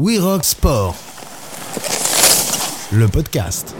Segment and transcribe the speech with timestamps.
[0.00, 0.94] We Rock Sport,
[2.92, 3.74] le podcast.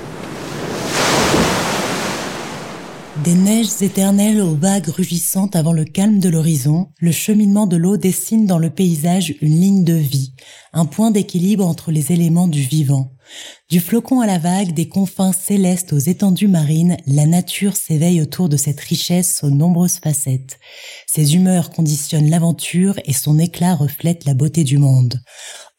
[3.22, 7.96] Des neiges éternelles aux vagues rugissantes avant le calme de l'horizon, le cheminement de l'eau
[7.96, 10.32] dessine dans le paysage une ligne de vie,
[10.72, 13.12] un point d'équilibre entre les éléments du vivant.
[13.70, 18.48] Du flocon à la vague, des confins célestes aux étendues marines, la nature s'éveille autour
[18.48, 20.58] de cette richesse aux nombreuses facettes.
[21.06, 25.20] Ses humeurs conditionnent l'aventure et son éclat reflète la beauté du monde.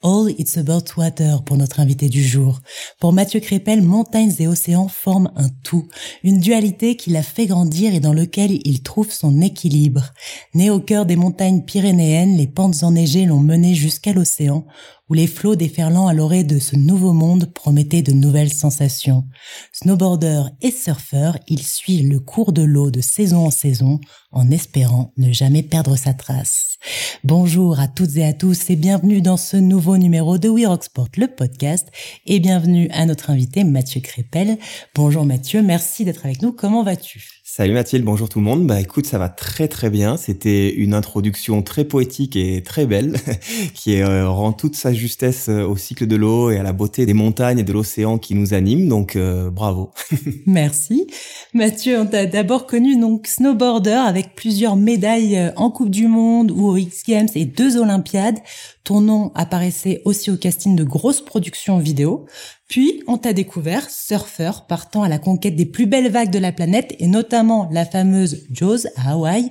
[0.01, 2.61] All It's About Water pour notre invité du jour.
[3.01, 5.89] Pour Mathieu Crépel, montagnes et océans forment un tout,
[6.23, 10.13] une dualité qui l'a fait grandir et dans lequel il trouve son équilibre.
[10.55, 14.65] Né au cœur des montagnes pyrénéennes, les pentes enneigées l'ont mené jusqu'à l'océan,
[15.09, 19.25] où les flots déferlant à l'orée de ce nouveau monde promettaient de nouvelles sensations.
[19.73, 23.99] Snowboarder et surfeur, il suit le cours de l'eau de saison en saison,
[24.31, 26.77] en espérant ne jamais perdre sa trace.
[27.23, 30.85] Bonjour à toutes et à tous et bienvenue dans ce nouveau numéro de We Rock
[30.85, 31.87] Sport, le podcast,
[32.25, 34.57] et bienvenue à notre invité Mathieu Crépel.
[34.95, 36.53] Bonjour Mathieu, merci d'être avec nous.
[36.53, 37.38] Comment vas-tu?
[37.51, 38.67] Salut Mathilde, bonjour tout le monde.
[38.67, 40.17] Bah écoute, ça va très très bien.
[40.17, 43.15] C'était une introduction très poétique et très belle
[43.73, 47.07] qui euh, rend toute sa justesse euh, au cycle de l'eau et à la beauté
[47.07, 48.87] des montagnes et de l'océan qui nous animent.
[48.87, 49.89] Donc euh, bravo.
[50.45, 51.07] Merci.
[51.55, 56.67] Mathieu, on t'a d'abord connu donc snowboarder avec plusieurs médailles en Coupe du Monde ou
[56.67, 58.37] aux X Games et deux Olympiades.
[58.83, 62.25] Ton nom apparaissait aussi au casting de grosses productions vidéo.
[62.67, 66.51] Puis, on t'a découvert surfeur partant à la conquête des plus belles vagues de la
[66.51, 69.49] planète et notamment la fameuse Jaws à Hawaï.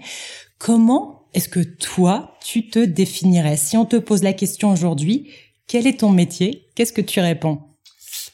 [0.59, 3.57] Comment est-ce que toi, tu te définirais?
[3.57, 5.31] Si on te pose la question aujourd'hui,
[5.67, 6.67] quel est ton métier?
[6.75, 7.61] Qu'est-ce que tu réponds?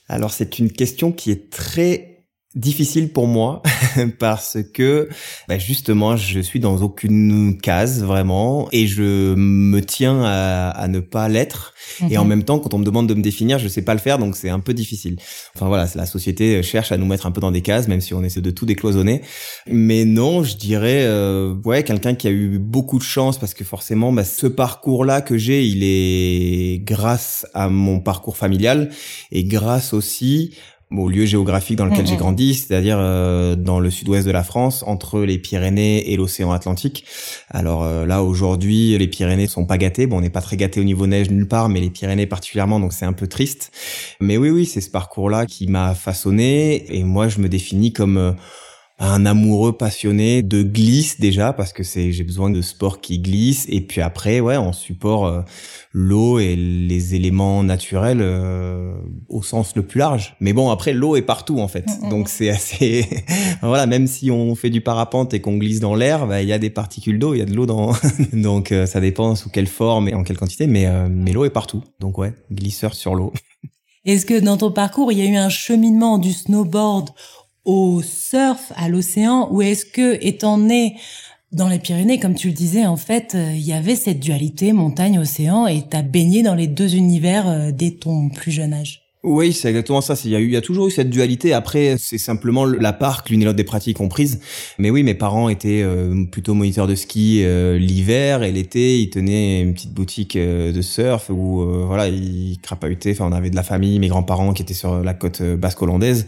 [0.09, 2.14] Alors, c'est une question qui est très
[2.55, 3.63] difficile pour moi
[4.19, 5.09] parce que
[5.49, 11.01] bah justement je suis dans aucune case vraiment et je me tiens à, à ne
[11.01, 11.75] pas l'être.
[12.11, 12.29] Et en mhm.
[12.29, 14.37] même temps quand on me demande de me définir je sais pas le faire donc
[14.37, 15.17] c'est un peu difficile.
[15.55, 18.15] Enfin voilà la société cherche à nous mettre un peu dans des cases même si
[18.15, 19.23] on essaie de tout décloisonner.
[19.67, 23.65] Mais non je dirais euh, ouais quelqu'un qui a eu beaucoup de chance parce que
[23.65, 28.91] forcément bah, ce parcours là que j'ai il est grâce à mon parcours familial
[29.33, 30.55] et grâce aussi
[30.99, 34.85] au lieu géographique dans lequel j'ai grandi, c'est-à-dire euh, dans le sud-ouest de la France,
[34.87, 37.05] entre les Pyrénées et l'océan Atlantique.
[37.51, 40.07] Alors euh, là, aujourd'hui, les Pyrénées sont pas gâtés.
[40.07, 42.81] Bon, on n'est pas très gâtés au niveau neige nulle part, mais les Pyrénées particulièrement,
[42.81, 43.71] donc c'est un peu triste.
[44.21, 48.17] Mais oui, oui, c'est ce parcours-là qui m'a façonné, et moi, je me définis comme
[48.17, 48.33] euh,
[48.99, 53.67] un amoureux passionné de glisse déjà parce que c'est j'ai besoin de sport qui glisse.
[53.69, 55.43] Et puis après ouais on support euh,
[55.93, 58.95] l'eau et les éléments naturels euh,
[59.29, 60.37] au sens le plus large.
[60.41, 61.87] Mais bon après l'eau est partout en fait.
[62.09, 63.09] Donc c'est assez
[63.63, 66.53] voilà même si on fait du parapente et qu'on glisse dans l'air bah, il y
[66.53, 67.93] a des particules d'eau il y a de l'eau dans
[68.33, 71.51] donc euh, ça dépend sous quelle forme et en quelle quantité mais mais l'eau est
[71.51, 71.83] partout.
[71.99, 73.33] Donc ouais glisseur sur l'eau.
[74.05, 77.09] Est-ce que dans ton parcours, il y a eu un cheminement du snowboard
[77.65, 80.97] au surf, à l'océan, ou est-ce que, étant né
[81.55, 84.73] dans les Pyrénées, comme tu le disais, en fait, euh, il y avait cette dualité
[84.73, 89.03] montagne-océan et t'as baigné dans les deux univers euh, dès ton plus jeune âge?
[89.23, 90.15] Oui, c'est exactement ça.
[90.25, 91.55] Il y a eu, il y a toujours eu cette dualité.
[91.55, 94.41] Après, c'est simplement la part que l'une et l'autre des pratiques ont prise.
[94.79, 97.43] Mais oui, mes parents étaient euh, plutôt moniteurs de ski
[97.79, 103.13] l'hiver et l'été, ils tenaient une petite boutique de surf où voilà, ils crapahutaient.
[103.13, 106.27] Enfin, on avait de la famille, mes grands-parents qui étaient sur la côte basque hollandaise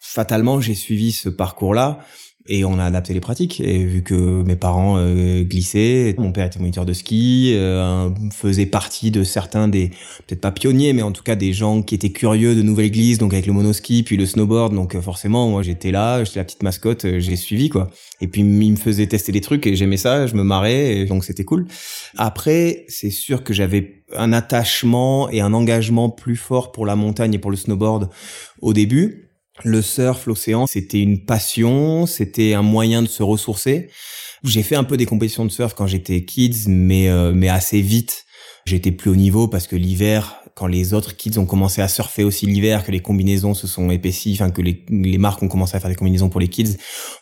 [0.00, 2.00] fatalement, j'ai suivi ce parcours-là
[2.48, 3.60] et on a adapté les pratiques.
[3.60, 8.66] Et vu que mes parents euh, glissaient, mon père était moniteur de ski, euh, faisait
[8.66, 9.90] partie de certains des,
[10.26, 13.18] peut-être pas pionniers, mais en tout cas des gens qui étaient curieux de nouvelles glisses,
[13.18, 14.74] donc avec le monoski puis le snowboard.
[14.74, 17.90] Donc euh, forcément, moi j'étais là, j'étais la petite mascotte, j'ai suivi quoi.
[18.20, 21.24] Et puis il me faisait tester des trucs et j'aimais ça, je me marrais, donc
[21.24, 21.66] c'était cool.
[22.16, 27.34] Après, c'est sûr que j'avais un attachement et un engagement plus fort pour la montagne
[27.34, 28.08] et pour le snowboard
[28.62, 29.27] au début
[29.64, 33.90] le surf, l'océan, c'était une passion, c'était un moyen de se ressourcer.
[34.44, 37.80] J'ai fait un peu des compétitions de surf quand j'étais kids, mais euh, mais assez
[37.80, 38.24] vite.
[38.66, 42.22] J'étais plus au niveau parce que l'hiver, quand les autres kids ont commencé à surfer
[42.22, 45.76] aussi l'hiver, que les combinaisons se sont épaissies, enfin que les, les marques ont commencé
[45.76, 46.76] à faire des combinaisons pour les kids,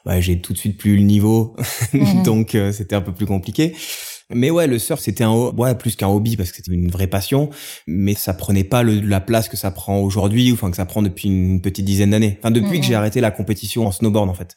[0.05, 1.55] bah, j'ai tout de suite plus le niveau,
[1.93, 2.23] mhm.
[2.25, 3.75] donc euh, c'était un peu plus compliqué.
[4.35, 7.07] Mais ouais, le surf c'était un ouais plus qu'un hobby parce que c'était une vraie
[7.07, 7.51] passion,
[7.87, 11.03] mais ça prenait pas le, la place que ça prend aujourd'hui, enfin que ça prend
[11.03, 12.37] depuis une petite dizaine d'années.
[12.41, 14.57] Enfin depuis que j'ai arrêté la compétition en snowboard en fait.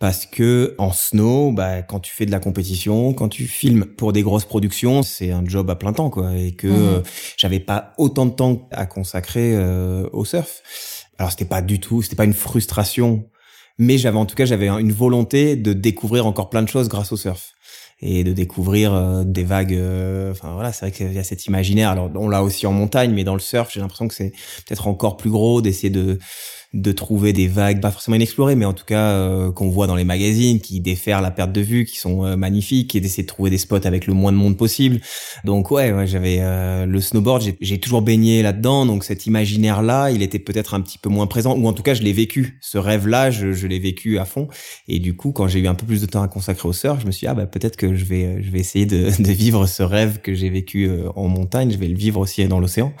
[0.00, 4.14] Parce que en snow, bah, quand tu fais de la compétition, quand tu filmes pour
[4.14, 6.34] des grosses productions, c'est un job à plein temps, quoi.
[6.34, 7.02] Et que euh,
[7.36, 10.62] j'avais pas autant de temps à consacrer euh, au surf.
[11.18, 13.28] Alors c'était pas du tout, c'était pas une frustration,
[13.76, 17.12] mais j'avais en tout cas j'avais une volonté de découvrir encore plein de choses grâce
[17.12, 17.52] au surf.
[18.02, 19.74] Et de découvrir euh, des vagues.
[19.74, 21.90] Euh, enfin voilà, c'est vrai qu'il y a cet imaginaire.
[21.90, 24.32] Alors on l'a aussi en montagne, mais dans le surf, j'ai l'impression que c'est
[24.66, 26.18] peut-être encore plus gros d'essayer de
[26.72, 29.96] de trouver des vagues pas forcément inexplorées mais en tout cas euh, qu'on voit dans
[29.96, 33.28] les magazines qui déferlent la perte de vue qui sont euh, magnifiques et d'essayer de
[33.28, 35.00] trouver des spots avec le moins de monde possible.
[35.44, 40.10] Donc ouais, ouais j'avais euh, le snowboard j'ai toujours baigné là-dedans donc cet imaginaire là
[40.12, 42.58] il était peut-être un petit peu moins présent ou en tout cas je l'ai vécu.
[42.60, 44.46] Ce rêve là je, je l'ai vécu à fond.
[44.86, 47.00] Et du coup quand j'ai eu un peu plus de temps à consacrer au surf
[47.00, 49.32] je me suis dit, ah bah peut-être que je vais je vais essayer de, de
[49.32, 51.72] vivre ce rêve que j'ai vécu en montagne.
[51.72, 52.92] Je vais le vivre aussi dans l'océan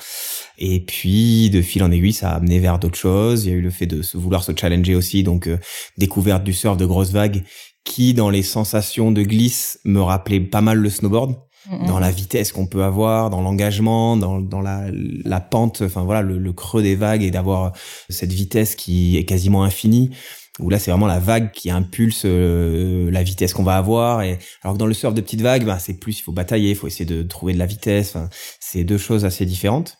[0.60, 3.46] et puis de fil en aiguille ça a amené vers d'autres choses.
[3.46, 5.58] Il y a le fait de se vouloir se challenger aussi, donc euh,
[5.98, 7.42] découverte du surf de grosses vagues,
[7.84, 11.36] qui dans les sensations de glisse me rappelait pas mal le snowboard.
[11.86, 16.22] Dans la vitesse qu'on peut avoir, dans l'engagement, dans, dans la, la pente, enfin voilà,
[16.22, 17.72] le, creux des vagues et d'avoir
[18.08, 20.10] cette vitesse qui est quasiment infinie.
[20.60, 24.22] Où là, c'est vraiment la vague qui impulse euh, la vitesse qu'on va avoir.
[24.22, 26.70] Et alors que dans le surf de petites vagues, bah, c'est plus, il faut batailler,
[26.70, 28.16] il faut essayer de trouver de la vitesse.
[28.60, 29.98] C'est deux choses assez différentes.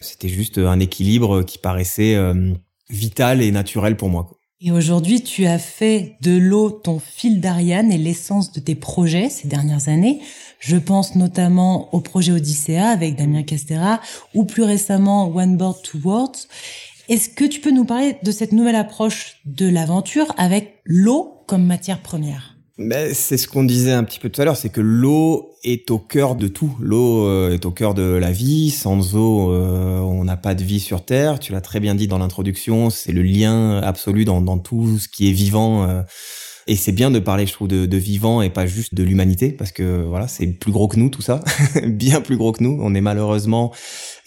[0.00, 2.52] C'était juste un équilibre qui paraissait euh,
[2.88, 4.30] vital et naturel pour moi.
[4.60, 9.28] Et aujourd'hui, tu as fait de l'eau ton fil d'Ariane et l'essence de tes projets
[9.28, 10.20] ces dernières années.
[10.58, 14.00] Je pense notamment au projet Odyssea avec Damien Castera
[14.34, 16.48] ou plus récemment One Board Two Worlds.
[17.08, 21.64] Est-ce que tu peux nous parler de cette nouvelle approche de l'aventure avec l'eau comme
[21.64, 22.56] matière première?
[22.76, 25.90] Mais c'est ce qu'on disait un petit peu tout à l'heure, c'est que l'eau est
[25.90, 26.76] au cœur de tout.
[26.80, 28.70] L'eau euh, est au cœur de la vie.
[28.70, 31.40] Sans eau, euh, on n'a pas de vie sur Terre.
[31.40, 35.08] Tu l'as très bien dit dans l'introduction, c'est le lien absolu dans, dans, tout ce
[35.08, 35.88] qui est vivant.
[35.88, 36.02] Euh,
[36.66, 39.50] et c'est bien de parler, je trouve, de, de vivant et pas juste de l'humanité,
[39.50, 41.42] parce que voilà, c'est plus gros que nous tout ça,
[41.86, 42.78] bien plus gros que nous.
[42.82, 43.72] On est malheureusement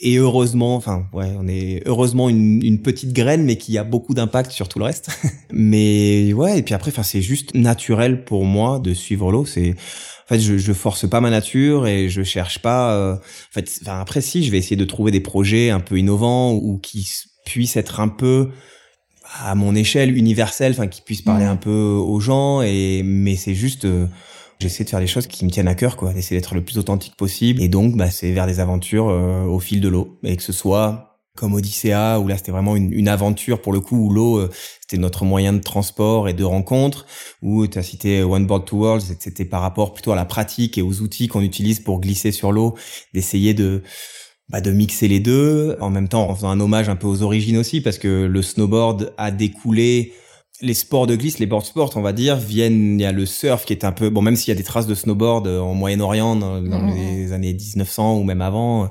[0.01, 4.15] et heureusement, enfin ouais, on est heureusement une, une petite graine, mais qui a beaucoup
[4.15, 5.09] d'impact sur tout le reste.
[5.53, 9.45] mais ouais, et puis après, enfin c'est juste naturel pour moi de suivre l'eau.
[9.45, 12.93] C'est en fait, je, je force pas ma nature et je cherche pas.
[12.95, 13.19] Euh, en
[13.51, 16.79] fait, enfin, après si, je vais essayer de trouver des projets un peu innovants ou
[16.79, 17.07] qui
[17.45, 18.49] puissent être un peu
[19.39, 21.49] à mon échelle universelle, enfin qui puissent parler mmh.
[21.49, 22.63] un peu aux gens.
[22.63, 24.07] Et mais c'est juste euh,
[24.61, 26.77] J'essaie de faire des choses qui me tiennent à cœur, quoi, d'essayer d'être le plus
[26.77, 27.63] authentique possible.
[27.63, 30.53] Et donc, bah, c'est vers des aventures euh, au fil de l'eau, et que ce
[30.53, 34.37] soit comme Odyssea, où là c'était vraiment une, une, aventure pour le coup, où l'eau
[34.37, 37.07] euh, c'était notre moyen de transport et de rencontre,
[37.41, 40.77] où tu as cité One Board Two Worlds, c'était par rapport plutôt à la pratique
[40.77, 42.75] et aux outils qu'on utilise pour glisser sur l'eau,
[43.15, 43.81] d'essayer de
[44.49, 47.23] bah, de mixer les deux, en même temps en faisant un hommage un peu aux
[47.23, 50.13] origines aussi, parce que le snowboard a découlé
[50.61, 52.99] les sports de glisse, les board sports, on va dire, viennent.
[52.99, 54.63] Il y a le surf qui est un peu bon, même s'il y a des
[54.63, 56.93] traces de snowboard euh, en Moyen-Orient dans, mmh.
[56.95, 58.89] les années 1900 ou même avant.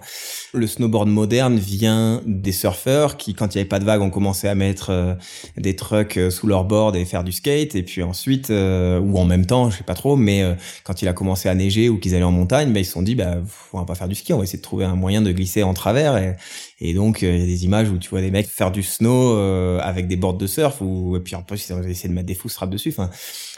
[0.52, 4.10] Le snowboard moderne vient des surfeurs qui, quand il n'y avait pas de vagues, ont
[4.10, 5.14] commencé à mettre euh,
[5.56, 7.76] des trucks euh, sous leur board et faire du skate.
[7.76, 10.42] Et puis ensuite, ou en même temps, je sais pas trop, mais
[10.84, 13.02] quand il a commencé à neiger ou qu'ils allaient en montagne, bah, ils se sont
[13.02, 13.36] dit, bah,
[13.72, 15.62] on va pas faire du ski, on va essayer de trouver un moyen de glisser
[15.62, 16.16] en travers.
[16.16, 16.36] Et,
[16.80, 19.36] et donc, il y a des images où tu vois des mecs faire du snow
[19.80, 22.34] avec des boards de surf ou et puis en plus ont essayé de mettre des
[22.34, 22.90] footstraps dessus.
[22.90, 23.10] Enfin,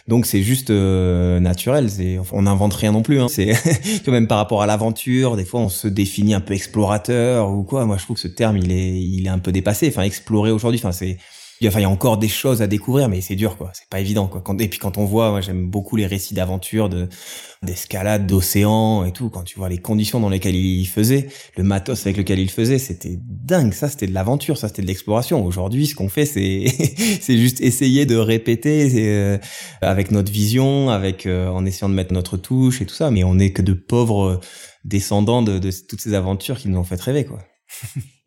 [0.09, 1.91] donc c'est juste euh, naturel.
[1.91, 3.21] C'est on n'invente rien non plus.
[3.21, 3.29] Hein.
[3.29, 3.57] C'est
[4.09, 5.37] même par rapport à l'aventure.
[5.37, 7.85] Des fois, on se définit un peu explorateur ou quoi.
[7.87, 9.89] Moi, je trouve que ce terme il est il est un peu dépassé.
[9.89, 10.81] Enfin, explorer aujourd'hui.
[10.81, 11.19] Enfin, c'est
[11.63, 13.71] Il y a encore des choses à découvrir, mais c'est dur, quoi.
[13.73, 14.41] C'est pas évident, quoi.
[14.41, 17.09] Quand, et puis quand on voit, moi, j'aime beaucoup les récits d'aventure, de
[17.63, 19.31] d'escalade, d'océan et tout.
[19.31, 22.79] Quand tu vois les conditions dans lesquelles il faisait, le matos avec lequel il faisait,
[22.79, 23.75] c'était dingue.
[23.75, 25.45] Ça, c'était de l'aventure, ça, c'était de l'exploration.
[25.45, 26.67] Aujourd'hui, ce qu'on fait, c'est
[27.21, 29.39] c'est juste essayer de répéter euh,
[29.83, 33.13] avec notre vision, avec euh, en essayant de mettre notre touche et tout ça.
[33.13, 34.41] Mais on est que de pauvres
[34.85, 37.39] descendants de, de toutes ces aventures qui nous ont fait rêver, quoi.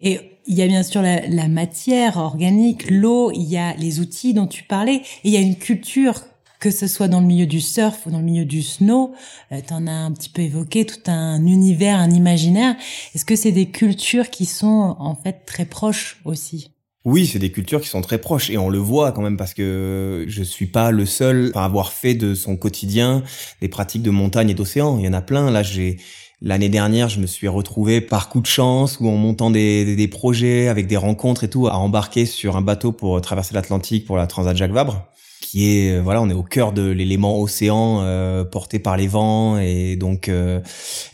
[0.02, 4.34] Et il y a bien sûr la, matière organique, l'eau, il y a les outils
[4.34, 6.22] dont tu parlais, et il y a une culture
[6.60, 9.14] que ce soit dans le milieu du surf ou dans le milieu du snow,
[9.52, 12.76] euh, tu en as un petit peu évoqué tout un univers, un imaginaire.
[13.14, 16.72] Est-ce que c'est des cultures qui sont en fait très proches aussi?
[17.04, 19.54] Oui, c'est des cultures qui sont très proches et on le voit quand même parce
[19.54, 23.22] que je suis pas le seul à avoir fait de son quotidien
[23.62, 24.98] des pratiques de montagne et d'océan.
[24.98, 25.52] Il y en a plein.
[25.52, 25.98] Là, j'ai
[26.42, 30.68] L'année dernière, je me suis retrouvé par coup de chance ou en montant des, projets
[30.68, 34.28] avec des rencontres et tout à embarquer sur un bateau pour traverser l'Atlantique pour la
[34.28, 35.08] Transat Jacques Vabre
[35.56, 39.08] qui est euh, voilà on est au cœur de l'élément océan euh, porté par les
[39.08, 40.60] vents et donc euh,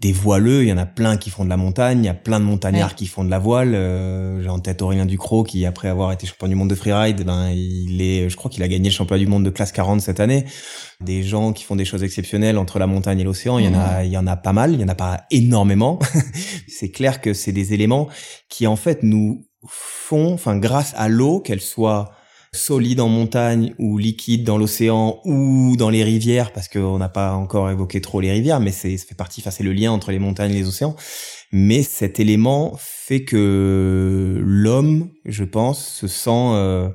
[0.01, 0.63] des voileux.
[0.63, 2.45] Il y en a plein qui font de la montagne il y a plein de
[2.45, 3.73] montagnards qui font de la voile.
[4.41, 7.51] J'ai en tête Aurélien Ducrot qui après avoir été champion du monde de freeride ben
[7.51, 10.19] il est je crois qu'il a gagné le championnat du monde de classe 40 cette
[10.19, 10.45] année.
[11.01, 13.79] Des gens qui font des choses exceptionnelles entre la montagne et l'océan il y en
[13.79, 15.99] a il y en a pas mal il y en a pas énormément.
[16.67, 18.07] C'est clair que c'est des éléments
[18.49, 22.11] qui en fait nous font enfin grâce à l'eau qu'elle soit
[22.53, 27.33] solide en montagne ou liquide dans l'océan ou dans les rivières, parce qu'on n'a pas
[27.33, 30.11] encore évoqué trop les rivières, mais c'est ça fait partie, enfin c'est le lien entre
[30.11, 30.95] les montagnes et les océans.
[31.53, 36.89] Mais cet élément fait que l'homme, je pense, se sent euh,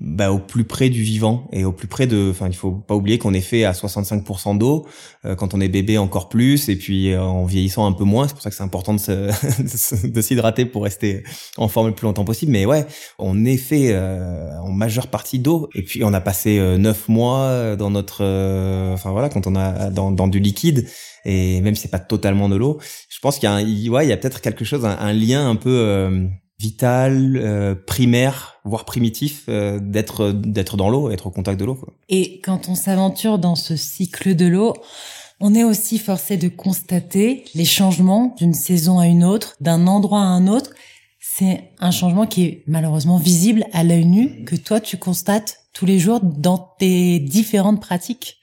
[0.00, 2.28] bah, au plus près du vivant et au plus près de.
[2.30, 4.86] Enfin, il faut pas oublier qu'on est fait à 65% d'eau.
[5.24, 6.68] Euh, quand on est bébé, encore plus.
[6.68, 8.28] Et puis euh, en vieillissant un peu moins.
[8.28, 11.22] C'est pour ça que c'est important de, se, de s'hydrater pour rester
[11.56, 12.52] en forme le plus longtemps possible.
[12.52, 12.86] Mais ouais,
[13.18, 15.70] on est fait euh, en majeure partie d'eau.
[15.74, 18.22] Et puis on a passé neuf mois dans notre.
[18.92, 20.88] Enfin voilà, quand on a dans, dans du liquide.
[21.24, 24.08] Et même si c'est pas totalement de l'eau, je pense qu'il y a, un, il
[24.08, 29.44] y a peut-être quelque chose, un, un lien un peu vital, euh, primaire, voire primitif
[29.48, 31.78] euh, d'être d'être dans l'eau, être au contact de l'eau.
[32.08, 34.74] Et quand on s'aventure dans ce cycle de l'eau,
[35.40, 40.20] on est aussi forcé de constater les changements d'une saison à une autre, d'un endroit
[40.20, 40.70] à un autre.
[41.20, 45.84] C'est un changement qui est malheureusement visible à l'œil nu que toi tu constates tous
[45.84, 48.38] les jours dans tes différentes pratiques.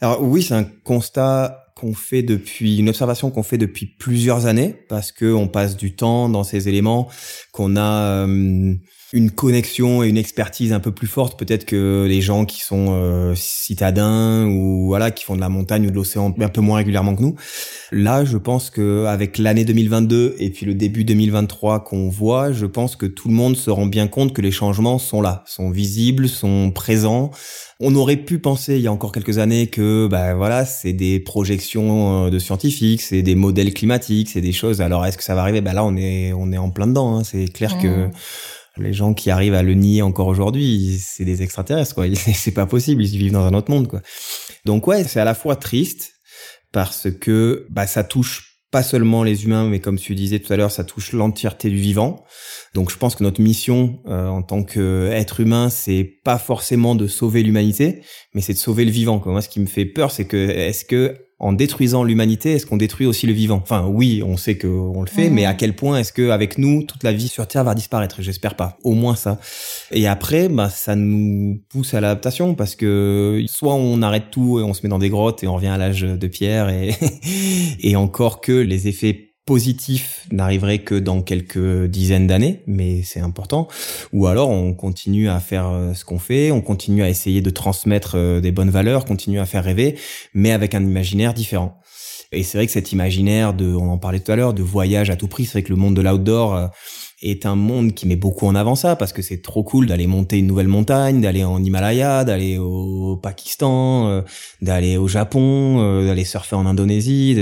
[0.00, 4.74] Alors oui, c'est un constat qu'on fait depuis une observation qu'on fait depuis plusieurs années
[4.88, 7.08] parce que on passe du temps dans ces éléments
[7.52, 8.74] qu'on a euh,
[9.12, 12.88] une connexion et une expertise un peu plus forte peut-être que les gens qui sont
[12.90, 16.78] euh, citadins ou voilà qui font de la montagne ou de l'océan un peu moins
[16.78, 17.36] régulièrement que nous.
[17.92, 22.66] Là, je pense que avec l'année 2022 et puis le début 2023 qu'on voit, je
[22.66, 25.70] pense que tout le monde se rend bien compte que les changements sont là, sont
[25.70, 27.30] visibles, sont présents.
[27.80, 31.20] On aurait pu penser il y a encore quelques années que bah voilà, c'est des
[31.20, 34.80] projections euh, de scientifiques, c'est des modèles climatiques, c'est des choses.
[34.80, 35.60] Alors est-ce que ça va arriver?
[35.60, 37.18] Bah là, on est on est en plein dedans.
[37.18, 37.24] Hein.
[37.24, 38.08] C'est clair que
[38.78, 42.06] les gens qui arrivent à le nier encore aujourd'hui, c'est des extraterrestres, quoi.
[42.34, 44.00] C'est pas possible, ils vivent dans un autre monde, quoi.
[44.64, 46.12] Donc ouais, c'est à la fois triste
[46.72, 50.56] parce que bah ça touche pas seulement les humains, mais comme tu disais tout à
[50.56, 52.24] l'heure, ça touche l'entièreté du vivant.
[52.74, 57.06] Donc je pense que notre mission euh, en tant qu'être humain, c'est pas forcément de
[57.06, 58.02] sauver l'humanité,
[58.34, 59.22] mais c'est de sauver le vivant.
[59.24, 62.76] Moi, ce qui me fait peur, c'est que est-ce que en détruisant l'humanité, est-ce qu'on
[62.76, 63.60] détruit aussi le vivant?
[63.62, 66.82] Enfin, oui, on sait qu'on le fait, mais à quel point est-ce que avec nous,
[66.82, 68.22] toute la vie sur Terre va disparaître?
[68.22, 68.76] J'espère pas.
[68.82, 69.38] Au moins ça.
[69.92, 74.64] Et après, bah, ça nous pousse à l'adaptation parce que soit on arrête tout et
[74.64, 76.94] on se met dans des grottes et on revient à l'âge de pierre et,
[77.80, 83.66] et encore que les effets positif n'arriverait que dans quelques dizaines d'années, mais c'est important.
[84.12, 87.48] Ou alors on continue à faire euh, ce qu'on fait, on continue à essayer de
[87.48, 89.98] transmettre euh, des bonnes valeurs, continue à faire rêver,
[90.34, 91.80] mais avec un imaginaire différent.
[92.30, 95.08] Et c'est vrai que cet imaginaire de, on en parlait tout à l'heure, de voyage
[95.08, 96.66] à tout prix, c'est vrai que le monde de l'outdoor euh,
[97.22, 100.06] est un monde qui met beaucoup en avant ça parce que c'est trop cool d'aller
[100.06, 104.22] monter une nouvelle montagne, d'aller en Himalaya, d'aller au Pakistan, euh,
[104.62, 107.36] d'aller au Japon, euh, d'aller surfer en Indonésie.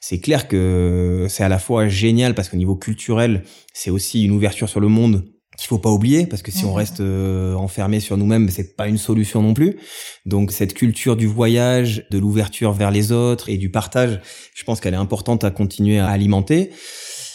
[0.00, 4.32] C'est clair que c'est à la fois génial parce qu'au niveau culturel, c'est aussi une
[4.32, 5.24] ouverture sur le monde
[5.58, 8.86] qu'il faut pas oublier parce que si on reste euh, enfermé sur nous-mêmes, c'est pas
[8.86, 9.76] une solution non plus.
[10.24, 14.20] Donc cette culture du voyage, de l'ouverture vers les autres et du partage,
[14.54, 16.70] je pense qu'elle est importante à continuer à alimenter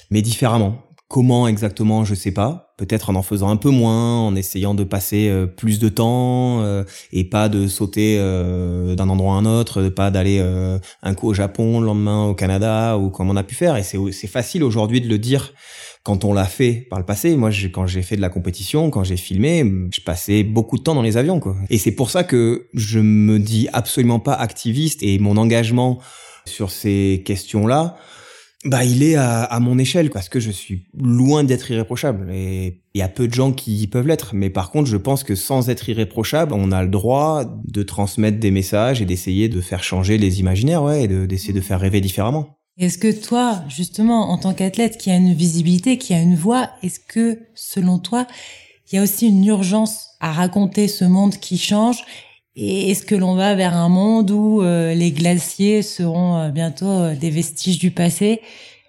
[0.09, 0.92] mais différemment.
[1.13, 2.73] Comment exactement, je sais pas.
[2.75, 6.63] Peut-être en en faisant un peu moins, en essayant de passer euh, plus de temps
[6.63, 10.39] euh, et pas de sauter euh, d'un endroit à un autre, de pas d'aller
[11.03, 13.77] un coup au Japon, le lendemain au Canada ou comme on a pu faire.
[13.77, 15.53] Et c'est c'est facile aujourd'hui de le dire
[16.01, 17.35] quand on l'a fait par le passé.
[17.35, 20.95] Moi, quand j'ai fait de la compétition, quand j'ai filmé, je passais beaucoup de temps
[20.95, 21.55] dans les avions, quoi.
[21.69, 25.99] Et c'est pour ça que je me dis absolument pas activiste et mon engagement
[26.47, 27.97] sur ces questions-là
[28.65, 32.99] bah, il est à, mon échelle parce que je suis loin d'être irréprochable et il
[32.99, 34.31] y a peu de gens qui peuvent l'être.
[34.33, 38.39] Mais par contre, je pense que sans être irréprochable, on a le droit de transmettre
[38.39, 42.01] des messages et d'essayer de faire changer les imaginaires, ouais, et d'essayer de, faire rêver
[42.01, 42.57] différemment.
[42.77, 46.69] Est-ce que toi, justement, en tant qu'athlète qui a une visibilité, qui a une voix,
[46.81, 48.27] est-ce que, selon toi,
[48.91, 52.03] il y a aussi une urgence à raconter ce monde qui change
[52.55, 56.85] et est-ce que l'on va vers un monde où euh, les glaciers seront euh, bientôt
[56.85, 58.41] euh, des vestiges du passé?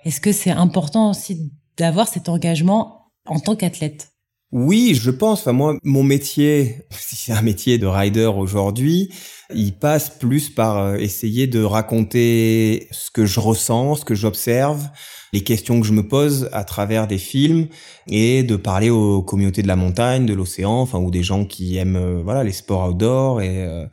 [0.04, 4.13] Est-ce que c'est important aussi d'avoir cet engagement en tant qu'athlète?
[4.54, 5.40] Oui, je pense.
[5.40, 9.12] Enfin, moi, mon métier, si c'est un métier de rider aujourd'hui,
[9.52, 14.88] il passe plus par essayer de raconter ce que je ressens, ce que j'observe,
[15.32, 17.66] les questions que je me pose à travers des films
[18.06, 21.76] et de parler aux communautés de la montagne, de l'océan, enfin ou des gens qui
[21.76, 23.87] aiment euh, voilà les sports outdoor et euh,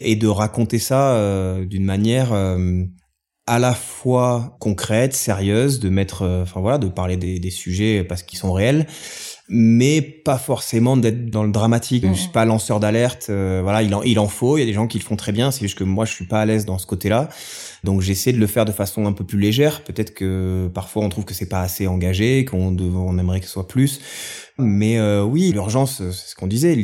[0.00, 2.32] et de raconter ça euh, d'une manière
[3.46, 8.22] à la fois concrète, sérieuse, de mettre, euh, enfin voilà, de parler des sujets parce
[8.22, 8.86] qu'ils sont réels,
[9.48, 12.04] mais pas forcément d'être dans le dramatique.
[12.06, 13.26] Je suis pas lanceur d'alerte.
[13.30, 14.56] Euh, voilà, il en, il en faut.
[14.56, 15.52] Il y a des gens qui le font très bien.
[15.52, 17.28] C'est juste que moi, je suis pas à l'aise dans ce côté-là.
[17.84, 19.84] Donc, j'essaie de le faire de façon un peu plus légère.
[19.84, 23.52] Peut-être que parfois, on trouve que c'est pas assez engagé, qu'on on aimerait que ce
[23.52, 24.00] soit plus.
[24.58, 26.76] Mais euh, oui, l'urgence, c'est ce qu'on disait.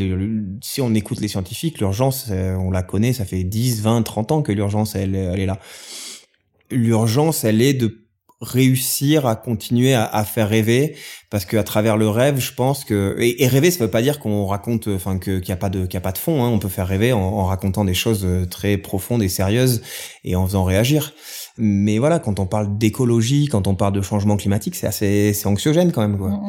[0.63, 3.13] si on écoute les scientifiques, l'urgence, on la connaît.
[3.13, 5.59] Ça fait 10, 20, 30 ans que l'urgence, elle, elle est là.
[6.71, 8.02] L'urgence, elle est de
[8.43, 10.97] réussir à continuer à, à, faire rêver
[11.31, 14.19] parce que à travers le rêve je pense que et, rêver ça veut pas dire
[14.19, 16.45] qu'on raconte enfin que qu'il y a pas de qu'il y a pas de fond
[16.45, 16.49] hein.
[16.49, 19.83] on peut faire rêver en, en, racontant des choses euh, très profondes et sérieuses
[20.25, 21.15] et en faisant réagir
[21.57, 25.47] mais voilà quand on parle d'écologie quand on parle de changement climatique c'est assez c'est
[25.47, 26.41] anxiogène quand même quoi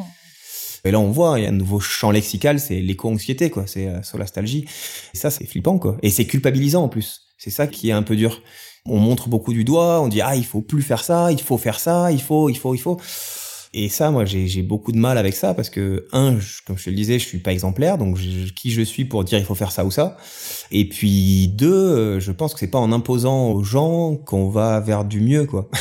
[0.86, 3.64] et là, on voit, il y a un nouveau champ lexical, c'est l'éco-anxiété, quoi.
[3.68, 4.66] C'est euh, solastalgie.
[5.14, 5.98] Et ça, c'est flippant, quoi.
[6.02, 7.22] Et c'est culpabilisant, en plus.
[7.38, 8.42] C'est ça qui est un peu dur
[8.86, 11.58] on montre beaucoup du doigt, on dit ah il faut plus faire ça, il faut
[11.58, 13.00] faire ça, il faut, il faut, il faut.
[13.76, 16.38] Et ça, moi, j'ai beaucoup de mal avec ça parce que un,
[16.68, 18.20] comme je te le disais, je suis pas exemplaire, donc
[18.56, 20.16] qui je suis pour dire il faut faire ça ou ça.
[20.72, 25.06] Et puis deux, je pense que c'est pas en imposant aux gens qu'on va vers
[25.06, 25.72] du mieux, quoi.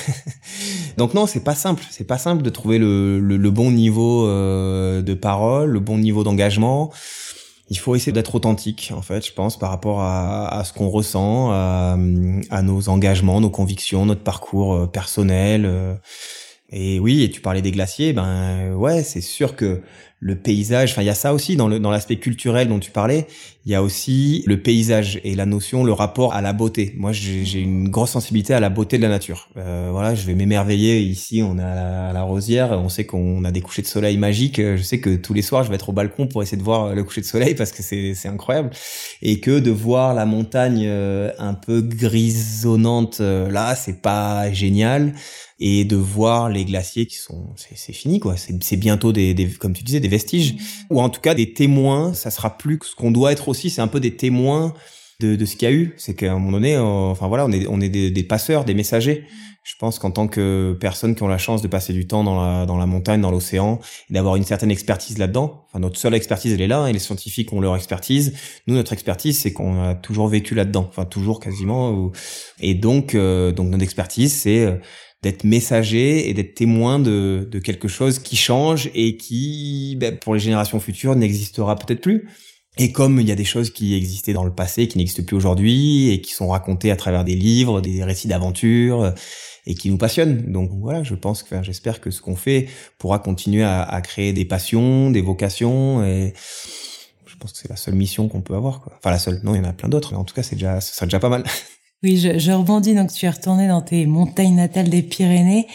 [0.96, 1.84] donc non, c'est pas simple.
[1.90, 6.24] C'est pas simple de trouver le, le, bon niveau euh, de parole, le bon niveau
[6.24, 6.90] d'engagement
[7.72, 10.90] il faut essayer d'être authentique, en fait, je pense, par rapport à, à ce qu'on
[10.90, 11.96] ressent, à,
[12.50, 15.64] à, nos engagements, nos convictions, notre parcours euh, personnel.
[15.64, 15.94] Euh.
[16.70, 19.80] Et oui, et tu parlais des glaciers, ben ouais, c'est sûr que
[20.24, 22.92] le paysage, enfin il y a ça aussi dans le dans l'aspect culturel dont tu
[22.92, 23.26] parlais,
[23.66, 26.94] il y a aussi le paysage et la notion, le rapport à la beauté.
[26.96, 29.48] Moi j'ai une grosse sensibilité à la beauté de la nature.
[29.56, 33.50] Euh, voilà, je vais m'émerveiller ici, on est à la, Rosière, on sait qu'on a
[33.50, 34.60] des couchers de soleil magiques.
[34.60, 36.94] Je sais que tous les soirs je vais être au balcon pour essayer de voir
[36.94, 38.70] le coucher de soleil parce que c'est c'est incroyable
[39.22, 45.14] et que de voir la montagne euh, un peu grisonnante euh, là, c'est pas génial
[45.58, 49.72] et de voir les glaciers qui sont c'est fini quoi c'est bientôt des, des, comme
[49.72, 50.54] tu disais des vestiges
[50.90, 53.68] ou en tout cas des témoins ça sera plus que ce qu'on doit être aussi
[53.68, 54.74] c'est un peu des témoins
[55.20, 57.50] de, de ce qu'il y a eu c'est qu'à un moment donné enfin voilà on
[57.50, 59.26] est on est des, des passeurs des messagers
[59.64, 62.42] je pense qu'en tant que personnes qui ont la chance de passer du temps dans
[62.42, 63.78] la, dans la montagne, dans l'océan,
[64.10, 66.98] et d'avoir une certaine expertise là-dedans, enfin notre seule expertise elle est là, et les
[66.98, 68.34] scientifiques ont leur expertise.
[68.66, 72.10] Nous notre expertise c'est qu'on a toujours vécu là-dedans, enfin toujours quasiment.
[72.60, 74.76] Et donc euh, donc notre expertise c'est euh,
[75.22, 80.34] d'être messager et d'être témoin de, de quelque chose qui change et qui, ben, pour
[80.34, 82.28] les générations futures, n'existera peut-être plus.
[82.78, 85.36] Et comme il y a des choses qui existaient dans le passé, qui n'existent plus
[85.36, 89.12] aujourd'hui, et qui sont racontées à travers des livres, des récits d'aventure,
[89.66, 90.50] et qui nous passionnent.
[90.50, 94.32] Donc voilà, je pense que, j'espère que ce qu'on fait pourra continuer à, à, créer
[94.32, 96.32] des passions, des vocations, et
[97.26, 98.80] je pense que c'est la seule mission qu'on peut avoir.
[98.80, 98.94] Quoi.
[98.96, 100.56] Enfin la seule, non, il y en a plein d'autres, mais en tout cas, c'est
[100.56, 101.44] déjà, ce déjà pas mal.
[102.02, 102.94] Oui, je, je, rebondis.
[102.94, 105.66] Donc, tu es retourné dans tes montagnes natales des Pyrénées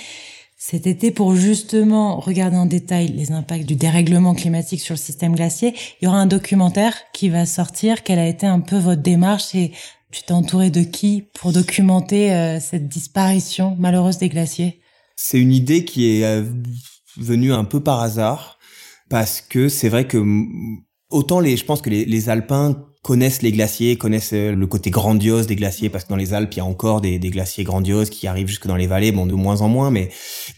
[0.60, 5.36] cet été pour justement regarder en détail les impacts du dérèglement climatique sur le système
[5.36, 5.74] glacier.
[6.02, 8.04] Il y aura un documentaire qui va sortir.
[8.04, 9.72] Quelle a été un peu votre démarche et
[10.12, 14.82] tu t'es entouré de qui pour documenter euh, cette disparition malheureuse des glaciers?
[15.16, 16.44] C'est une idée qui est euh,
[17.18, 18.58] venue un peu par hasard
[19.10, 20.22] parce que c'est vrai que
[21.10, 24.90] autant les, je pense que les, les alpins connaissent les glaciers, connaissent euh, le côté
[24.90, 28.10] grandiose des glaciers, parce que dans les Alpes, il y a encore des, glaciers grandioses
[28.10, 30.10] qui arrivent jusque dans les vallées, bon, de moins en moins, mais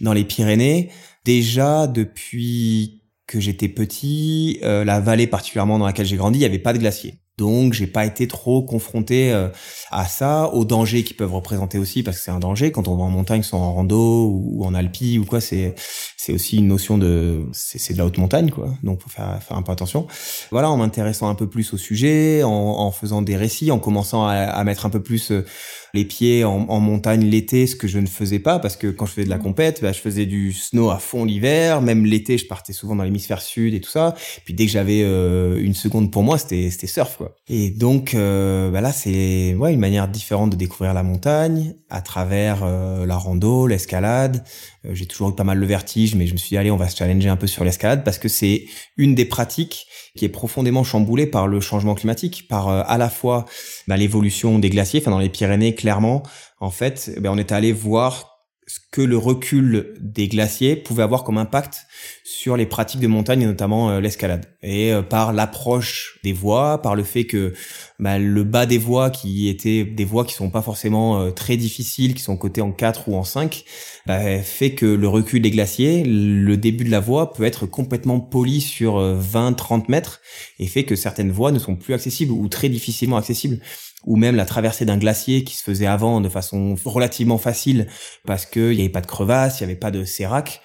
[0.02, 0.89] dans les Pyrénées,
[1.25, 6.45] déjà depuis que j'étais petit, euh, la vallée particulièrement dans laquelle j'ai grandi, il n'y
[6.45, 7.19] avait pas de glaciers.
[7.39, 9.47] Donc j'ai pas été trop confronté euh,
[9.91, 12.97] à ça, aux dangers qu'ils peuvent représenter aussi parce que c'est un danger quand on
[12.97, 15.73] va en montagne, soit en rando ou en alpi ou quoi, c'est
[16.17, 18.67] c'est aussi une notion de c'est de la haute montagne quoi.
[18.84, 20.06] Donc faut faire faire un peu attention.
[20.52, 24.28] Voilà, en m'intéressant un peu plus au sujet, en, en faisant des récits, en commençant
[24.28, 25.45] à, à mettre un peu plus euh,
[25.93, 29.06] les pieds en, en montagne l'été, ce que je ne faisais pas parce que quand
[29.06, 29.43] je faisais de la mmh.
[29.43, 31.82] compète, bah, je faisais du snow à fond l'hiver.
[31.82, 34.13] Même l'été, je partais souvent dans l'hémisphère sud et tout ça.
[34.43, 37.29] Puis dès que j'avais euh, une seconde pour moi, c'était c'était surf quoi.
[37.48, 42.02] Et donc euh, bah là, c'est ouais une manière différente de découvrir la montagne à
[42.02, 44.44] travers euh, la rando, l'escalade.
[44.92, 46.88] J'ai toujours eu pas mal le vertige, mais je me suis dit allez, on va
[46.88, 48.65] se challenger un peu sur l'escalade parce que c'est
[48.98, 53.46] une des pratiques qui est profondément chamboulée par le changement climatique, par à la fois
[53.88, 55.02] bah, l'évolution des glaciers.
[55.02, 56.24] Enfin, dans les Pyrénées, clairement,
[56.60, 58.38] en fait, ben, on est allé voir
[58.69, 61.88] ce que le recul des glaciers pouvait avoir comme impact
[62.23, 66.95] sur les pratiques de montagne, notamment euh, l'escalade, et euh, par l'approche des voies, par
[66.95, 67.53] le fait que
[67.99, 71.57] bah, le bas des voies, qui étaient des voies qui sont pas forcément euh, très
[71.57, 73.63] difficiles, qui sont cotées en 4 ou en 5,
[74.05, 78.19] bah, fait que le recul des glaciers, le début de la voie peut être complètement
[78.19, 80.21] poli sur 20-30 mètres,
[80.59, 83.59] et fait que certaines voies ne sont plus accessibles ou très difficilement accessibles.
[84.05, 87.88] Ou même la traversée d'un glacier qui se faisait avant de façon relativement facile
[88.25, 90.62] parce qu'il n'y avait pas de crevasse, il n'y avait pas de sérac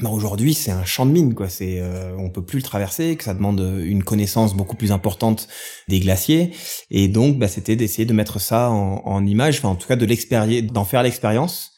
[0.00, 1.48] bah aujourd'hui c'est un champ de mine quoi.
[1.48, 5.48] C'est euh, on peut plus le traverser que ça demande une connaissance beaucoup plus importante
[5.88, 6.52] des glaciers.
[6.90, 10.06] Et donc bah, c'était d'essayer de mettre ça en, image enfin en tout cas de
[10.06, 11.72] l'expérience d'en faire l'expérience.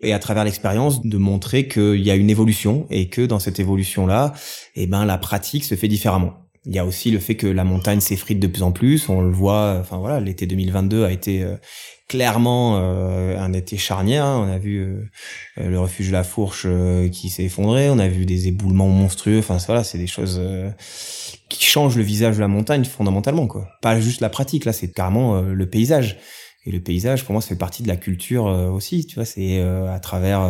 [0.00, 3.58] Et à travers l'expérience de montrer qu'il y a une évolution et que dans cette
[3.58, 4.32] évolution là
[4.76, 7.64] eh ben la pratique se fait différemment il y a aussi le fait que la
[7.64, 11.42] montagne s'effrite de plus en plus on le voit enfin voilà l'été 2022 a été
[11.42, 11.56] euh,
[12.08, 14.24] clairement euh, un été charnière.
[14.24, 14.46] Hein.
[14.46, 15.04] On a vu euh,
[15.58, 16.66] euh, le refuge de la Fourche
[17.12, 19.38] qui s'est effondré, on a vu des éboulements monstrueux.
[19.38, 20.40] Enfin voilà, c'est des choses
[21.48, 23.68] qui changent le visage de la montagne fondamentalement quoi.
[23.82, 26.18] Pas juste la pratique là, c'est carrément le paysage.
[26.68, 29.06] Et le paysage, pour moi, ça fait partie de la culture aussi.
[29.06, 30.40] Tu vois, c'est à travers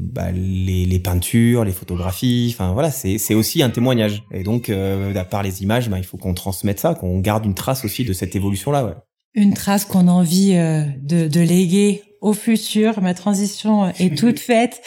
[0.00, 2.50] bah, les, les, peintures, les photographies.
[2.54, 4.24] Enfin voilà, c'est c'est aussi un témoignage.
[4.32, 7.54] Et donc, à part les images, bah, il faut qu'on transmette ça, qu'on garde une
[7.54, 8.86] trace aussi de cette évolution là.
[8.86, 8.94] Ouais
[9.34, 13.00] une trace qu'on a envie euh, de, de, léguer au futur.
[13.00, 14.80] Ma transition est toute faite.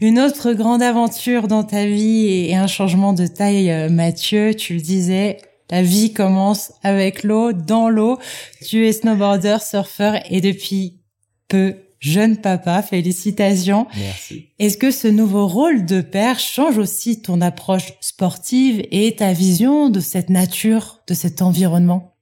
[0.00, 4.74] Une autre grande aventure dans ta vie et un changement de taille, euh, Mathieu, tu
[4.74, 5.38] le disais,
[5.70, 8.18] la vie commence avec l'eau, dans l'eau.
[8.66, 11.00] Tu es snowboarder, surfeur et depuis
[11.48, 12.82] peu jeune papa.
[12.82, 13.86] Félicitations.
[13.96, 14.48] Merci.
[14.58, 19.90] Est-ce que ce nouveau rôle de père change aussi ton approche sportive et ta vision
[19.90, 22.16] de cette nature, de cet environnement?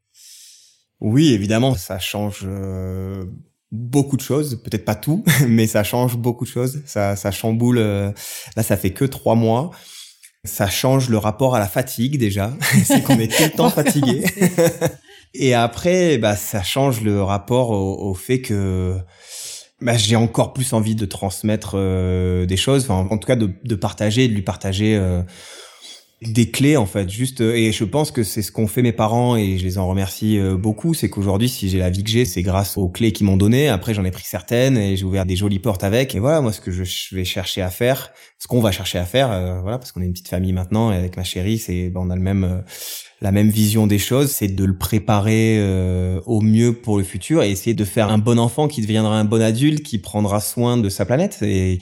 [1.01, 3.25] Oui, évidemment, ça change euh,
[3.71, 4.61] beaucoup de choses.
[4.63, 6.83] Peut-être pas tout, mais ça change beaucoup de choses.
[6.87, 7.79] Ça, ça chamboule.
[7.79, 8.11] Euh,
[8.57, 9.71] là, ça fait que trois mois.
[10.47, 12.53] Ça change le rapport à la fatigue déjà.
[12.85, 14.25] C'est qu'on est tout le temps fatigué.
[15.35, 18.97] Et après, bah, ça change le rapport au, fait que
[19.83, 22.85] bah, j'ai encore plus envie de transmettre euh, des choses.
[22.85, 24.99] Enfin, en tout cas, de, de partager, de lui partager
[26.33, 27.09] des clés en fait.
[27.09, 29.79] Juste euh, et je pense que c'est ce qu'ont fait mes parents et je les
[29.79, 30.95] en remercie euh, beaucoup.
[30.95, 33.69] C'est qu'aujourd'hui si j'ai la vie que j'ai c'est grâce aux clés qu'ils m'ont donné
[33.69, 36.15] après j'en ai pris certaines et j'ai ouvert des jolies portes avec.
[36.15, 36.83] Et voilà moi ce que je
[37.15, 40.07] vais chercher à faire ce qu'on va chercher à faire euh, voilà parce qu'on est
[40.07, 42.65] une petite famille maintenant et avec ma chérie c'est ben, on a le même
[43.23, 45.59] la même vision des choses, c'est de le préparer
[46.27, 49.25] au mieux pour le futur et essayer de faire un bon enfant qui deviendra un
[49.25, 51.39] bon adulte, qui prendra soin de sa planète.
[51.41, 51.79] Et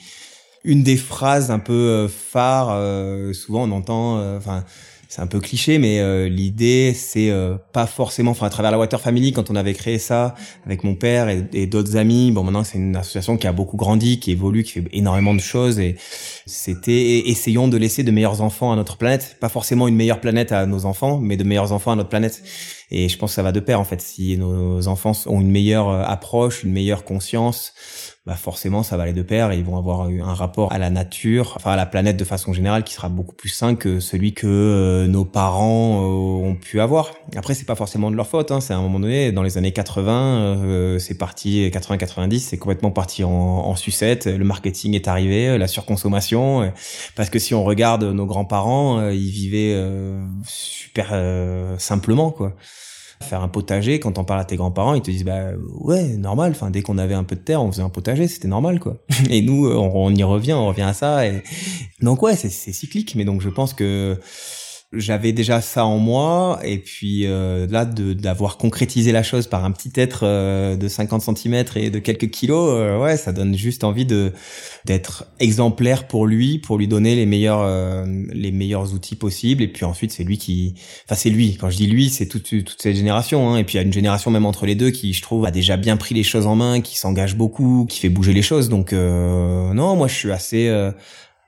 [0.65, 4.65] une des phrases un peu euh, phares, euh, souvent on entend, euh, enfin
[5.07, 7.31] c'est un peu cliché, mais l'idée c'est
[7.71, 10.95] pas forcément, enfin à travers la Water Family, quand on avait créé ça avec mon
[10.95, 14.63] père et, d'autres amis, bon maintenant c'est une association qui a beaucoup grandi, qui évolue,
[14.63, 15.95] qui fait énormément de choses, et
[16.47, 20.51] c'était essayons de laisser de meilleurs enfants à notre planète, pas forcément une meilleure planète
[20.51, 22.43] à nos enfants, mais de meilleurs enfants à notre planète.
[22.91, 25.51] Et je pense que ça va de pair en fait, si nos enfants ont une
[25.51, 27.73] meilleure approche, une meilleure conscience
[28.25, 30.89] bah forcément ça va aller de pair et ils vont avoir un rapport à la
[30.89, 34.33] nature, enfin à la planète de façon générale qui sera beaucoup plus sain que celui
[34.33, 37.11] que euh, nos parents euh, ont pu avoir.
[37.35, 38.61] Après c'est pas forcément de leur faute, hein.
[38.61, 42.89] c'est à un moment donné dans les années 80, euh, c'est parti 80-90, c'est complètement
[42.89, 46.71] parti en, en, sucette, le marketing est arrivé, la surconsommation,
[47.15, 49.79] parce que si on regarde nos grands-parents, ils vivaient
[50.45, 51.13] super
[51.77, 52.55] simplement quoi
[53.21, 56.51] faire un potager quand on parle à tes grands-parents ils te disent bah ouais normal
[56.51, 58.97] enfin dès qu'on avait un peu de terre on faisait un potager c'était normal quoi.
[59.29, 61.41] Et nous on, y revient on revient à ça et
[62.01, 64.19] donc ouais c'est cyclique mais donc je pense que
[64.93, 69.71] j'avais déjà ça en moi et puis euh, là d'avoir concrétisé la chose par un
[69.71, 73.83] petit être euh, de 50 cm et de quelques kilos euh, ouais ça donne juste
[73.83, 74.31] envie de
[74.85, 79.63] d'être exemplaire pour lui pour lui donner les meilleurs euh, les meilleurs outils possibles.
[79.63, 81.57] Et puis ensuite c'est lui qui enfin c'est lui.
[81.57, 83.57] Quand je dis lui c'est toute toute cette génération hein.
[83.57, 85.51] et puis il y a une génération même entre les deux qui je trouve a
[85.51, 88.69] déjà bien pris les choses en main qui s'engage beaucoup qui fait bouger les choses.
[88.69, 90.69] Donc non moi je suis assez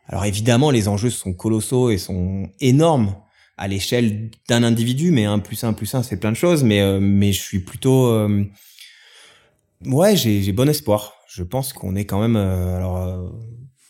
[0.07, 3.15] alors évidemment les enjeux sont colossaux et sont énormes
[3.57, 6.63] à l'échelle d'un individu, mais un plus un plus un, c'est plein de choses.
[6.63, 8.45] Mais euh, mais je suis plutôt euh,
[9.85, 11.13] ouais, j'ai bon espoir.
[11.27, 13.33] Je pense qu'on est quand même euh, alors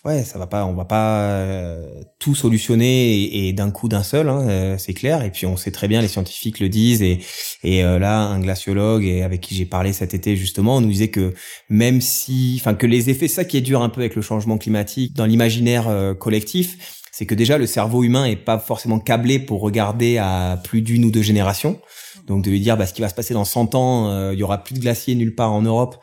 [0.05, 1.75] ouais, ça va pas, on va pas
[2.17, 5.21] tout solutionner et, d'un coup d'un seul, hein, c'est clair.
[5.23, 7.01] Et puis on sait très bien, les scientifiques le disent.
[7.01, 7.19] Et
[7.63, 11.09] et là, un glaciologue et avec qui j'ai parlé cet été justement, on nous disait
[11.09, 11.33] que
[11.69, 14.57] même si, enfin que les effets, ça qui est dur un peu avec le changement
[14.57, 19.61] climatique dans l'imaginaire collectif c'est que déjà le cerveau humain est pas forcément câblé pour
[19.61, 21.81] regarder à plus d'une ou deux générations.
[22.27, 24.39] Donc de lui dire bah, ce qui va se passer dans 100 ans, euh, il
[24.39, 25.97] y aura plus de glaciers nulle part en Europe.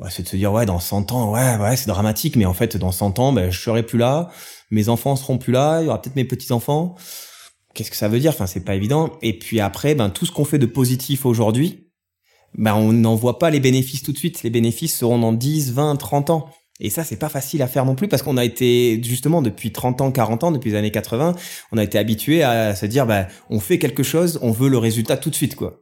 [0.00, 2.34] bah, c'est de se dire ouais dans 100 ans ouais ouais c'est dramatique.
[2.34, 4.28] Mais en fait dans 100 ans ben je serai plus là.
[4.72, 5.82] Mes enfants seront plus là.
[5.82, 6.96] Il y aura peut-être mes petits enfants
[7.74, 8.32] qu'est-ce que ça veut dire?
[8.32, 9.12] Enfin c'est pas évident.
[9.22, 11.92] Et puis après ben tout ce qu'on fait de positif aujourd'hui
[12.54, 14.42] ben on n'en voit pas les bénéfices tout de suite.
[14.42, 17.84] Les bénéfices seront dans 10 20 30 ans et ça, c'est pas facile à faire
[17.84, 20.90] non plus parce qu'on a été, justement, depuis 30 ans, 40 ans, depuis les années
[20.90, 21.34] 80,
[21.72, 24.78] on a été habitué à se dire, bah, on fait quelque chose, on veut le
[24.78, 25.80] résultat tout de suite, quoi.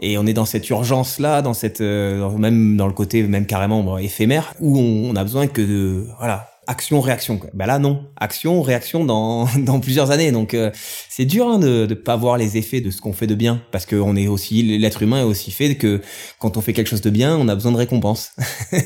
[0.00, 3.46] Et on est dans cette urgence là, dans cette euh, même dans le côté même
[3.46, 7.50] carrément éphémère où on, on, a besoin que de voilà action réaction quoi.
[7.54, 8.04] ben là non.
[8.16, 10.32] Action réaction dans dans plusieurs années.
[10.32, 10.70] Donc euh,
[11.08, 13.62] c'est dur hein, de de pas voir les effets de ce qu'on fait de bien.
[13.72, 16.00] Parce que on est aussi l'être humain est aussi fait que
[16.38, 18.32] quand on fait quelque chose de bien on a besoin de récompense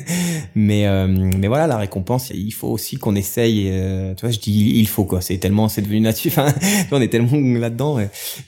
[0.54, 4.38] mais euh, mais voilà la récompense il faut aussi qu'on essaye euh, tu vois je
[4.38, 5.20] dis il faut quoi.
[5.20, 6.54] C'est tellement c'est devenu natif hein.
[6.92, 7.98] on est tellement là dedans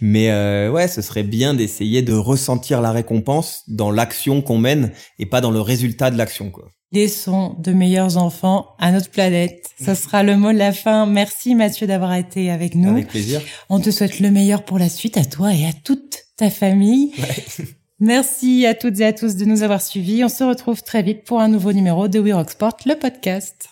[0.00, 0.28] mais
[0.68, 5.40] ouais ce serait bien d'essayer de ressentir la récompense dans l'action qu'on mène et pas
[5.40, 9.70] dans le résultat de l'action quoi Laissons de meilleurs enfants à notre planète.
[9.78, 11.04] Ça sera le mot de la fin.
[11.04, 12.90] Merci Mathieu d'avoir été avec nous.
[12.90, 13.42] Avec plaisir.
[13.68, 17.12] On te souhaite le meilleur pour la suite à toi et à toute ta famille.
[18.00, 20.24] Merci à toutes et à tous de nous avoir suivis.
[20.24, 23.68] On se retrouve très vite pour un nouveau numéro de We Rock Sport, le podcast.